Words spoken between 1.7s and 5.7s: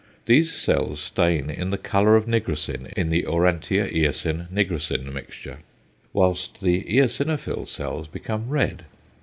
colour of nigrosin in the aurantia eosin nigrosin mixture,